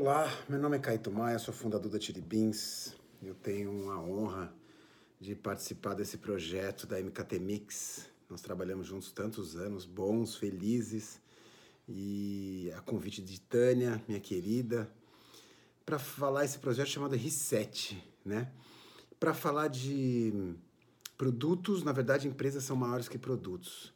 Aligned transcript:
Olá, 0.00 0.32
meu 0.48 0.60
nome 0.60 0.76
é 0.76 0.78
Caio 0.78 1.00
Maia, 1.10 1.40
sou 1.40 1.52
fundador 1.52 1.90
da 1.90 1.98
Tiribins. 1.98 2.94
Eu 3.20 3.34
tenho 3.34 3.90
a 3.90 3.98
honra 3.98 4.54
de 5.20 5.34
participar 5.34 5.94
desse 5.94 6.18
projeto 6.18 6.86
da 6.86 7.00
MKT 7.00 7.40
Mix. 7.40 8.08
Nós 8.30 8.40
trabalhamos 8.40 8.86
juntos 8.86 9.10
tantos 9.10 9.56
anos, 9.56 9.84
bons, 9.84 10.36
felizes. 10.36 11.20
E 11.88 12.72
a 12.76 12.80
convite 12.80 13.20
de 13.20 13.40
Tânia, 13.40 14.00
minha 14.06 14.20
querida, 14.20 14.88
para 15.84 15.98
falar 15.98 16.44
esse 16.44 16.60
projeto 16.60 16.90
chamado 16.90 17.16
Reset, 17.16 18.00
né? 18.24 18.52
Para 19.18 19.34
falar 19.34 19.66
de 19.66 20.54
produtos, 21.16 21.82
na 21.82 21.90
verdade, 21.90 22.28
empresas 22.28 22.62
são 22.62 22.76
maiores 22.76 23.08
que 23.08 23.18
produtos. 23.18 23.92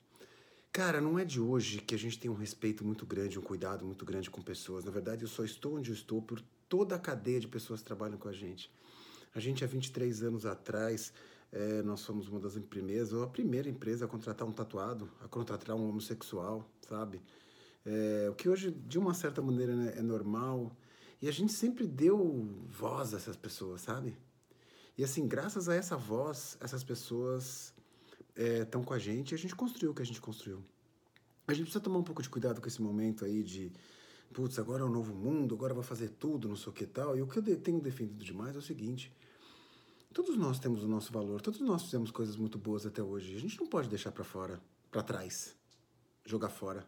Cara, 0.73 1.03
não 1.03 1.19
é 1.19 1.25
de 1.25 1.39
hoje 1.39 1.83
que 1.83 1.95
a 1.95 1.99
gente 1.99 2.19
tem 2.19 2.31
um 2.31 2.35
respeito 2.35 2.83
muito 2.83 3.05
grande, 3.05 3.39
um 3.39 3.43
cuidado 3.43 3.85
muito 3.85 4.07
grande 4.07 4.31
com 4.31 4.41
pessoas. 4.41 4.83
Na 4.87 4.91
verdade, 4.91 5.23
eu 5.23 5.29
só 5.29 5.45
estou 5.45 5.77
onde 5.77 5.91
eu 5.91 5.95
estou 5.95 6.23
por 6.23 6.43
toda 6.67 6.97
a 6.97 6.99
cadeia 6.99 7.39
de 7.39 7.47
pessoas 7.47 7.81
que 7.81 7.87
trabalham 7.87 8.17
com 8.17 8.27
a 8.27 8.33
gente. 8.33 8.73
A 9.35 9.39
gente, 9.39 9.63
há 9.63 9.67
23 9.67 10.23
anos 10.23 10.47
atrás, 10.47 11.13
é, 11.53 11.83
nós 11.83 12.03
fomos 12.07 12.27
uma 12.27 12.41
das 12.41 12.59
primeiras, 12.59 13.13
ou 13.13 13.23
a 13.23 13.27
primeira 13.27 13.69
empresa 13.69 14.07
a 14.07 14.09
contratar 14.09 14.49
um 14.49 14.53
tatuado, 14.53 15.11
a 15.21 15.29
contratar 15.29 15.77
um 15.77 15.87
homossexual, 15.91 16.67
sabe? 16.89 17.21
É, 17.85 18.29
o 18.31 18.35
que 18.35 18.49
hoje, 18.49 18.71
de 18.71 18.99
uma 18.99 19.13
certa 19.13 19.43
maneira, 19.43 19.77
né, 19.77 19.93
é 19.95 20.03
normal. 20.03 20.75
E 21.21 21.29
a 21.29 21.33
gente 21.33 21.53
sempre 21.53 21.87
deu 21.87 22.49
voz 22.71 23.13
a 23.13 23.19
essas 23.19 23.37
pessoas, 23.37 23.83
sabe? 23.83 24.17
E 24.97 25.05
assim, 25.05 25.29
graças 25.29 25.69
a 25.69 25.75
essa 25.75 25.99
voz, 25.99 26.57
essas 26.63 26.83
pessoas 26.83 27.75
estão 28.37 28.81
é, 28.81 28.85
com 28.85 28.95
a 28.95 28.99
gente 28.99 29.33
e 29.33 29.35
a 29.35 29.39
gente 29.39 29.55
construiu 29.55 29.93
o 29.93 29.95
que 29.95 30.03
a 30.03 30.07
gente 30.07 30.21
construiu. 30.21 30.63
A 31.47 31.53
gente 31.53 31.65
precisa 31.65 31.83
tomar 31.83 31.99
um 31.99 32.03
pouco 32.03 32.23
de 32.23 32.29
cuidado 32.29 32.61
com 32.61 32.69
esse 32.69 32.81
momento 32.81 33.25
aí 33.25 33.43
de, 33.43 33.73
putz, 34.33 34.59
agora 34.59 34.83
é 34.83 34.87
um 34.87 34.91
novo 34.91 35.15
mundo, 35.15 35.55
agora 35.55 35.75
vai 35.75 35.83
fazer 35.83 36.09
tudo, 36.11 36.49
não 36.49 36.57
sei 36.57 36.71
o 36.71 36.73
que 36.73 36.87
tal. 36.87 37.17
E 37.17 37.23
o 37.23 37.27
que 37.27 37.39
eu 37.39 37.61
tenho 37.61 37.81
defendido 37.81 38.25
demais 38.25 38.55
é 38.55 38.59
o 38.59 38.63
seguinte: 38.63 39.13
todos 40.13 40.37
nós 40.37 40.59
temos 40.59 40.83
o 40.83 40.89
nosso 40.89 41.13
valor, 41.13 41.41
todos 41.41 41.61
nós 41.61 41.83
fizemos 41.83 42.11
coisas 42.11 42.37
muito 42.37 42.59
boas 42.59 42.87
até 42.87 43.03
hoje. 43.03 43.35
A 43.35 43.41
gente 43.41 43.59
não 43.59 43.67
pode 43.67 43.89
deixar 43.89 44.13
para 44.13 44.25
fora, 44.25 44.61
para 44.91 45.03
trás, 45.03 45.57
jogar 46.25 46.49
fora. 46.49 46.87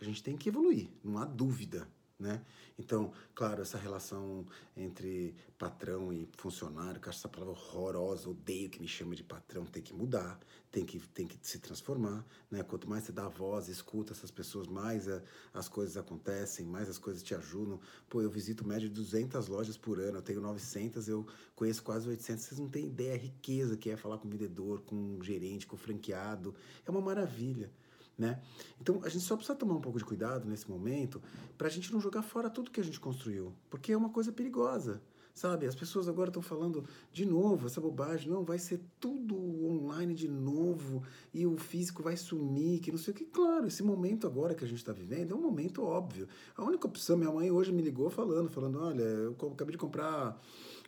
A 0.00 0.04
gente 0.04 0.22
tem 0.22 0.36
que 0.36 0.48
evoluir, 0.48 0.88
não 1.02 1.18
há 1.18 1.24
dúvida 1.24 1.88
né? 2.18 2.42
Então, 2.78 3.12
claro, 3.34 3.62
essa 3.62 3.78
relação 3.78 4.44
entre 4.76 5.34
patrão 5.58 6.12
e 6.12 6.28
funcionário, 6.36 7.00
que 7.00 7.08
eu 7.08 7.10
acho 7.10 7.20
essa 7.20 7.28
palavra 7.28 7.52
horrorosa, 7.52 8.28
odeio 8.28 8.68
que 8.68 8.80
me 8.80 8.88
chama 8.88 9.14
de 9.14 9.22
patrão, 9.22 9.64
tem 9.64 9.82
que 9.82 9.94
mudar, 9.94 10.38
tem 10.70 10.84
que, 10.84 10.98
tem 11.08 11.26
que 11.26 11.38
se 11.40 11.58
transformar, 11.58 12.24
né? 12.50 12.62
Quanto 12.62 12.88
mais 12.88 13.04
você 13.04 13.12
dá 13.12 13.28
voz, 13.28 13.68
escuta 13.68 14.12
essas 14.12 14.30
pessoas, 14.30 14.66
mais 14.66 15.08
a, 15.08 15.22
as 15.54 15.68
coisas 15.68 15.96
acontecem, 15.96 16.66
mais 16.66 16.88
as 16.88 16.98
coisas 16.98 17.22
te 17.22 17.34
ajudam. 17.34 17.80
Pô, 18.08 18.20
eu 18.20 18.30
visito 18.30 18.66
média 18.66 18.88
de 18.88 18.94
200 18.94 19.48
lojas 19.48 19.76
por 19.76 19.98
ano, 19.98 20.18
eu 20.18 20.22
tenho 20.22 20.40
900, 20.40 21.08
eu 21.08 21.26
conheço 21.54 21.82
quase 21.82 22.08
800, 22.08 22.44
vocês 22.44 22.60
não 22.60 22.68
têm 22.68 22.86
ideia 22.86 23.14
a 23.14 23.18
riqueza 23.18 23.76
que 23.76 23.90
é 23.90 23.96
falar 23.96 24.18
com 24.18 24.28
o 24.28 24.30
vendedor, 24.30 24.82
com 24.82 25.16
o 25.18 25.22
gerente, 25.22 25.66
com 25.66 25.76
o 25.76 25.78
franqueado, 25.78 26.54
é 26.84 26.90
uma 26.90 27.00
maravilha. 27.00 27.70
Né? 28.18 28.40
Então 28.80 29.00
a 29.04 29.08
gente 29.10 29.24
só 29.24 29.36
precisa 29.36 29.54
tomar 29.54 29.74
um 29.74 29.80
pouco 29.80 29.98
de 29.98 30.04
cuidado 30.04 30.48
nesse 30.48 30.70
momento 30.70 31.20
para 31.58 31.66
a 31.66 31.70
gente 31.70 31.92
não 31.92 32.00
jogar 32.00 32.22
fora 32.22 32.48
tudo 32.48 32.70
que 32.70 32.80
a 32.80 32.84
gente 32.84 32.98
construiu, 32.98 33.52
porque 33.68 33.92
é 33.92 33.96
uma 33.96 34.08
coisa 34.08 34.32
perigosa. 34.32 35.02
Sabe, 35.34 35.66
as 35.66 35.74
pessoas 35.74 36.08
agora 36.08 36.30
estão 36.30 36.40
falando 36.40 36.82
de 37.12 37.26
novo 37.26 37.66
essa 37.66 37.78
bobagem, 37.78 38.30
não, 38.30 38.42
vai 38.42 38.58
ser 38.58 38.80
tudo 38.98 39.36
online 39.66 40.14
de 40.14 40.26
novo 40.26 41.02
e 41.34 41.46
o 41.46 41.58
físico 41.58 42.02
vai 42.02 42.16
sumir, 42.16 42.80
que 42.80 42.90
não 42.90 42.96
sei 42.96 43.12
o 43.12 43.14
que. 43.14 43.26
Claro, 43.26 43.66
esse 43.66 43.82
momento 43.82 44.26
agora 44.26 44.54
que 44.54 44.64
a 44.64 44.66
gente 44.66 44.78
está 44.78 44.94
vivendo 44.94 45.32
é 45.32 45.36
um 45.36 45.42
momento 45.42 45.84
óbvio. 45.84 46.26
A 46.56 46.64
única 46.64 46.86
opção, 46.86 47.18
minha 47.18 47.30
mãe 47.30 47.50
hoje 47.50 47.70
me 47.70 47.82
ligou 47.82 48.08
falando, 48.08 48.48
falando, 48.48 48.80
olha, 48.80 49.02
eu 49.02 49.36
acabei 49.52 49.72
de 49.72 49.78
comprar 49.78 50.40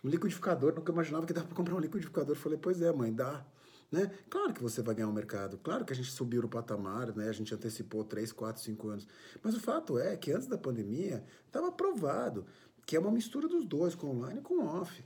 um 0.02 0.08
liquidificador, 0.08 0.74
nunca 0.74 0.92
imaginava 0.92 1.26
que 1.26 1.34
dava 1.34 1.46
para 1.46 1.54
comprar 1.54 1.74
um 1.74 1.80
liquidificador. 1.80 2.34
Eu 2.34 2.40
falei, 2.40 2.56
pois 2.56 2.80
é, 2.80 2.90
mãe, 2.90 3.12
dá. 3.12 3.44
Né? 3.91 4.10
Claro 4.28 4.53
que 4.53 4.62
você 4.62 4.82
vai 4.82 4.94
ganhar 4.94 5.09
o 5.09 5.10
um 5.10 5.15
mercado, 5.15 5.59
claro 5.59 5.84
que 5.84 5.93
a 5.93 5.97
gente 5.97 6.10
subiu 6.10 6.43
o 6.43 6.49
patamar, 6.49 7.15
né? 7.16 7.28
a 7.28 7.32
gente 7.32 7.54
antecipou 7.54 8.04
3, 8.04 8.32
4, 8.32 8.62
5 8.62 8.88
anos. 8.88 9.06
Mas 9.43 9.54
o 9.54 9.60
fato 9.60 9.99
é 9.99 10.16
que 10.16 10.31
antes 10.31 10.47
da 10.47 10.59
pandemia 10.59 11.25
estava 11.47 11.72
provado 11.72 12.44
que 12.88 12.97
é 12.97 12.98
uma 12.98 13.10
mistura 13.10 13.47
dos 13.47 13.66
dois, 13.66 13.94
com 13.94 14.09
online 14.09 14.41
e 14.41 14.43
com 14.43 14.65
off. 14.65 15.04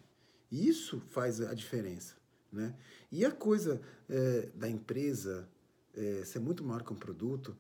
Isso 0.53 1.00
faz 1.10 1.41
a 1.41 1.53
diferença. 1.53 2.15
Né? 2.53 2.72
E 3.10 3.25
a 3.25 3.31
coisa 3.32 3.81
é, 4.09 4.50
da 4.54 4.69
empresa 4.69 5.48
é, 5.92 6.22
ser 6.25 6.38
muito 6.38 6.62
maior 6.62 6.84
que 6.84 6.92
um 6.92 6.97
produto, 6.97 7.56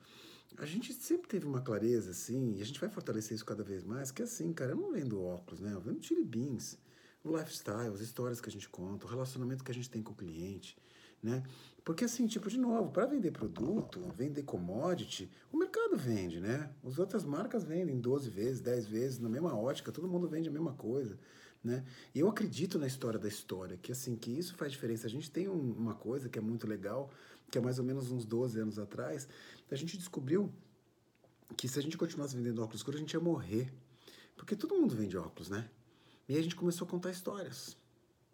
a 0.56 0.64
gente 0.64 0.92
sempre 0.92 1.26
teve 1.26 1.44
uma 1.44 1.60
clareza, 1.60 2.12
assim, 2.12 2.54
e 2.56 2.62
a 2.62 2.64
gente 2.64 2.78
vai 2.78 2.88
fortalecer 2.88 3.34
isso 3.34 3.44
cada 3.44 3.64
vez 3.64 3.82
mais, 3.82 4.12
que 4.12 4.22
é 4.22 4.24
assim, 4.24 4.52
cara, 4.52 4.72
eu 4.72 4.76
não 4.76 4.92
vendo 4.92 5.20
óculos, 5.20 5.60
né? 5.60 5.72
Eu 5.72 5.80
vendo 5.80 6.00
chili 6.04 6.24
beans, 6.24 6.78
o 7.24 7.36
lifestyle, 7.36 7.92
as 7.92 8.00
histórias 8.00 8.40
que 8.40 8.48
a 8.48 8.52
gente 8.52 8.68
conta, 8.68 9.06
o 9.06 9.08
relacionamento 9.08 9.64
que 9.64 9.72
a 9.72 9.74
gente 9.74 9.90
tem 9.90 10.02
com 10.02 10.12
o 10.12 10.16
cliente 10.16 10.76
né? 11.22 11.42
Porque 11.84 12.04
assim, 12.04 12.26
tipo, 12.26 12.48
de 12.48 12.58
novo, 12.58 12.90
para 12.90 13.06
vender 13.06 13.32
produto, 13.32 14.00
vender 14.16 14.42
commodity, 14.42 15.30
o 15.52 15.56
mercado 15.56 15.96
vende, 15.96 16.40
né? 16.40 16.70
As 16.84 16.98
outras 16.98 17.24
marcas 17.24 17.64
vendem 17.64 18.00
12 18.00 18.30
vezes, 18.30 18.60
10 18.60 18.86
vezes, 18.86 19.18
na 19.18 19.28
mesma 19.28 19.56
ótica, 19.56 19.90
todo 19.90 20.06
mundo 20.06 20.28
vende 20.28 20.48
a 20.48 20.52
mesma 20.52 20.72
coisa, 20.74 21.18
né? 21.62 21.84
E 22.14 22.20
eu 22.20 22.28
acredito 22.28 22.78
na 22.78 22.86
história 22.86 23.18
da 23.18 23.28
história, 23.28 23.76
que 23.76 23.90
assim, 23.90 24.16
que 24.16 24.30
isso 24.30 24.54
faz 24.54 24.72
diferença. 24.72 25.06
A 25.06 25.10
gente 25.10 25.30
tem 25.30 25.48
um, 25.48 25.72
uma 25.72 25.94
coisa 25.94 26.28
que 26.28 26.38
é 26.38 26.42
muito 26.42 26.66
legal, 26.66 27.10
que 27.50 27.58
é 27.58 27.60
mais 27.60 27.78
ou 27.78 27.84
menos 27.84 28.10
uns 28.10 28.24
12 28.24 28.60
anos 28.60 28.78
atrás, 28.78 29.28
a 29.70 29.74
gente 29.74 29.96
descobriu 29.96 30.52
que 31.56 31.68
se 31.68 31.78
a 31.78 31.82
gente 31.82 31.96
continuasse 31.96 32.36
vendendo 32.36 32.62
óculos 32.62 32.80
escuros, 32.80 32.98
a 32.98 33.00
gente 33.00 33.12
ia 33.12 33.20
morrer. 33.20 33.72
Porque 34.36 34.56
todo 34.56 34.74
mundo 34.74 34.94
vende 34.94 35.16
óculos, 35.16 35.48
né? 35.48 35.68
E 36.28 36.34
aí 36.34 36.40
a 36.40 36.42
gente 36.42 36.56
começou 36.56 36.86
a 36.86 36.90
contar 36.90 37.10
histórias. 37.10 37.76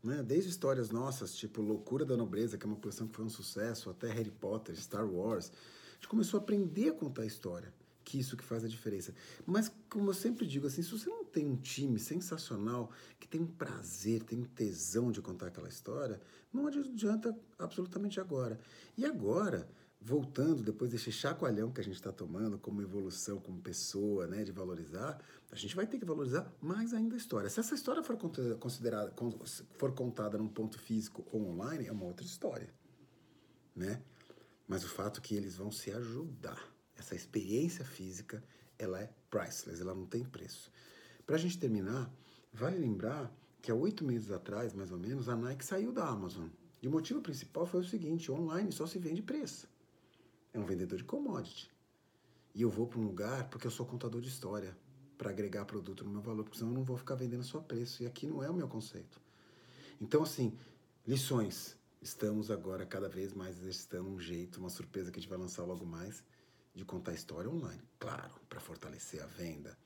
Né? 0.08 0.22
Desde 0.22 0.48
histórias 0.48 0.90
nossas, 0.90 1.34
tipo 1.34 1.60
Loucura 1.60 2.02
da 2.02 2.16
Nobreza, 2.16 2.56
que 2.56 2.64
é 2.64 2.68
uma 2.68 2.76
coleção 2.76 3.06
que 3.06 3.14
foi 3.14 3.26
um 3.26 3.28
sucesso, 3.28 3.90
até 3.90 4.10
Harry 4.10 4.30
Potter, 4.30 4.74
Star 4.74 5.06
Wars. 5.06 5.52
A 5.90 5.94
gente 5.96 6.08
começou 6.08 6.40
a 6.40 6.42
aprender 6.42 6.88
a 6.88 6.94
contar 6.94 7.26
história, 7.26 7.74
que 8.02 8.18
isso 8.18 8.34
que 8.34 8.42
faz 8.42 8.64
a 8.64 8.68
diferença. 8.68 9.14
Mas, 9.44 9.70
como 9.90 10.08
eu 10.08 10.14
sempre 10.14 10.46
digo, 10.46 10.66
assim, 10.66 10.82
se 10.82 10.90
você 10.90 11.10
não 11.10 11.26
tem 11.26 11.46
um 11.46 11.56
time 11.56 11.98
sensacional, 12.00 12.90
que 13.20 13.28
tem 13.28 13.42
um 13.42 13.46
prazer, 13.46 14.22
tem 14.22 14.38
um 14.38 14.44
tesão 14.44 15.12
de 15.12 15.20
contar 15.20 15.48
aquela 15.48 15.68
história, 15.68 16.18
não 16.50 16.66
adianta 16.66 17.38
absolutamente 17.58 18.18
agora. 18.18 18.58
E 18.96 19.04
agora, 19.04 19.68
voltando 20.00 20.62
depois 20.62 20.90
desse 20.90 21.10
chacoalhão 21.10 21.72
que 21.72 21.80
a 21.80 21.84
gente 21.84 21.96
está 21.96 22.12
tomando 22.12 22.58
como 22.58 22.80
evolução, 22.80 23.40
como 23.40 23.60
pessoa, 23.60 24.26
né, 24.26 24.44
de 24.44 24.52
valorizar, 24.52 25.20
a 25.50 25.56
gente 25.56 25.74
vai 25.74 25.86
ter 25.86 25.98
que 25.98 26.04
valorizar 26.04 26.52
mais 26.60 26.94
ainda 26.94 27.14
a 27.14 27.18
história. 27.18 27.50
Se 27.50 27.60
essa 27.60 27.74
história 27.74 28.02
for 28.02 28.16
considerada, 28.58 29.12
for 29.76 29.92
contada 29.92 30.38
num 30.38 30.48
ponto 30.48 30.78
físico 30.78 31.26
ou 31.32 31.48
online, 31.48 31.86
é 31.86 31.92
uma 31.92 32.04
outra 32.04 32.24
história, 32.24 32.72
né? 33.74 34.02
Mas 34.66 34.84
o 34.84 34.88
fato 34.88 35.18
é 35.18 35.22
que 35.22 35.34
eles 35.34 35.56
vão 35.56 35.70
se 35.72 35.90
ajudar. 35.90 36.62
Essa 36.96 37.14
experiência 37.14 37.84
física, 37.84 38.42
ela 38.78 39.00
é 39.00 39.10
priceless, 39.30 39.80
ela 39.80 39.94
não 39.94 40.04
tem 40.04 40.24
preço. 40.24 40.70
Para 41.26 41.36
a 41.36 41.38
gente 41.38 41.58
terminar, 41.58 42.12
vale 42.52 42.78
lembrar 42.78 43.32
que 43.60 43.70
há 43.70 43.74
oito 43.74 44.04
meses 44.04 44.30
atrás, 44.30 44.72
mais 44.74 44.92
ou 44.92 44.98
menos, 44.98 45.28
a 45.28 45.36
Nike 45.36 45.64
saiu 45.64 45.92
da 45.92 46.06
Amazon. 46.06 46.48
E 46.82 46.88
o 46.88 46.90
motivo 46.90 47.20
principal 47.20 47.66
foi 47.66 47.80
o 47.80 47.84
seguinte: 47.84 48.30
online 48.30 48.70
só 48.70 48.86
se 48.86 48.98
vende 48.98 49.22
preço. 49.22 49.68
É 50.52 50.58
um 50.58 50.64
vendedor 50.64 50.98
de 50.98 51.04
commodity. 51.04 51.70
E 52.54 52.62
eu 52.62 52.70
vou 52.70 52.86
para 52.86 52.98
um 52.98 53.04
lugar 53.04 53.48
porque 53.50 53.66
eu 53.66 53.70
sou 53.70 53.86
contador 53.86 54.20
de 54.20 54.28
história 54.28 54.76
para 55.16 55.30
agregar 55.30 55.64
produto 55.64 56.04
no 56.04 56.10
meu 56.10 56.20
valor, 56.20 56.44
porque 56.44 56.58
senão 56.58 56.70
eu 56.70 56.76
não 56.76 56.84
vou 56.84 56.96
ficar 56.96 57.14
vendendo 57.14 57.42
só 57.42 57.60
preço. 57.60 58.02
E 58.02 58.06
aqui 58.06 58.26
não 58.26 58.42
é 58.42 58.48
o 58.48 58.54
meu 58.54 58.68
conceito. 58.68 59.20
Então, 60.00 60.22
assim, 60.22 60.56
lições. 61.06 61.76
Estamos 62.00 62.50
agora 62.50 62.86
cada 62.86 63.08
vez 63.08 63.34
mais 63.34 63.58
exercitando 63.58 64.08
um 64.08 64.20
jeito, 64.20 64.60
uma 64.60 64.70
surpresa 64.70 65.10
que 65.10 65.18
a 65.18 65.20
gente 65.20 65.28
vai 65.28 65.38
lançar 65.38 65.64
logo 65.64 65.84
mais, 65.84 66.22
de 66.72 66.84
contar 66.84 67.12
história 67.12 67.50
online. 67.50 67.82
Claro, 67.98 68.32
para 68.48 68.60
fortalecer 68.60 69.20
a 69.20 69.26
venda. 69.26 69.76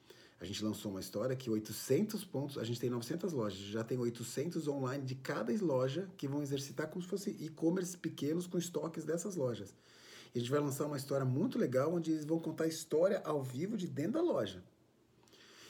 A 0.43 0.45
gente 0.45 0.65
lançou 0.65 0.91
uma 0.91 0.99
história 0.99 1.37
que 1.37 1.49
800 1.49 2.25
pontos, 2.25 2.59
a 2.59 2.65
gente 2.65 2.81
tem 2.81 2.91
900 2.91 3.33
lojas, 3.33 3.61
já 3.61 3.85
tem 3.85 3.97
800 3.97 4.67
online 4.67 5.05
de 5.05 5.15
cada 5.15 5.53
loja 5.65 6.11
que 6.17 6.27
vão 6.27 6.43
exercitar 6.43 6.89
como 6.89 7.01
se 7.01 7.09
fosse 7.09 7.31
e-commerce 7.39 7.97
pequenos 7.97 8.49
com 8.49 8.59
estoques 8.59 9.05
dessas 9.05 9.37
lojas. 9.37 9.73
E 10.35 10.39
a 10.39 10.41
gente 10.41 10.51
vai 10.51 10.59
lançar 10.59 10.87
uma 10.87 10.97
história 10.97 11.25
muito 11.25 11.61
legal 11.61 11.95
onde 11.95 12.11
eles 12.11 12.25
vão 12.25 12.41
contar 12.41 12.65
a 12.65 12.67
história 12.67 13.23
ao 13.25 13.41
vivo 13.41 13.77
de 13.77 13.87
dentro 13.87 14.15
da 14.15 14.21
loja. 14.21 14.65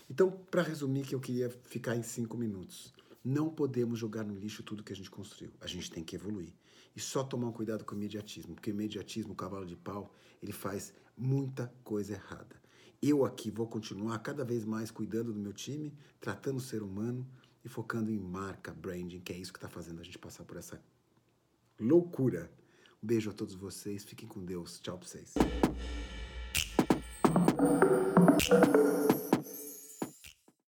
Então, 0.08 0.30
para 0.30 0.62
resumir, 0.62 1.04
que 1.04 1.14
eu 1.14 1.20
queria 1.20 1.50
ficar 1.50 1.94
em 1.94 2.02
cinco 2.02 2.38
minutos. 2.38 2.94
Não 3.22 3.50
podemos 3.50 3.98
jogar 3.98 4.24
no 4.24 4.34
lixo 4.34 4.62
tudo 4.62 4.82
que 4.82 4.94
a 4.94 4.96
gente 4.96 5.10
construiu. 5.10 5.52
A 5.60 5.66
gente 5.66 5.90
tem 5.90 6.02
que 6.02 6.16
evoluir. 6.16 6.54
E 6.96 7.00
só 7.00 7.22
tomar 7.22 7.48
um 7.48 7.52
cuidado 7.52 7.84
com 7.84 7.94
o 7.94 7.98
imediatismo, 7.98 8.54
porque 8.54 8.70
o 8.70 8.72
imediatismo, 8.72 9.34
o 9.34 9.36
cavalo 9.36 9.66
de 9.66 9.76
pau, 9.76 10.10
ele 10.42 10.50
faz 10.50 10.94
muita 11.14 11.70
coisa 11.84 12.14
errada. 12.14 12.61
Eu 13.02 13.24
aqui 13.24 13.50
vou 13.50 13.66
continuar 13.66 14.18
cada 14.20 14.44
vez 14.44 14.64
mais 14.64 14.90
cuidando 14.90 15.32
do 15.32 15.40
meu 15.40 15.52
time, 15.52 15.92
tratando 16.20 16.58
o 16.58 16.60
ser 16.60 16.82
humano 16.82 17.26
e 17.64 17.68
focando 17.68 18.10
em 18.10 18.18
marca, 18.18 18.72
branding, 18.72 19.20
que 19.20 19.32
é 19.32 19.36
isso 19.36 19.52
que 19.52 19.58
está 19.58 19.68
fazendo 19.68 20.00
a 20.00 20.04
gente 20.04 20.18
passar 20.18 20.44
por 20.44 20.56
essa 20.56 20.80
loucura 21.80 22.48
Beijo 23.04 23.30
a 23.30 23.32
todos 23.32 23.56
vocês, 23.56 24.04
fiquem 24.04 24.28
com 24.28 24.44
Deus. 24.44 24.78
Tchau 24.78 24.96
pra 24.96 25.08
vocês. 25.08 25.34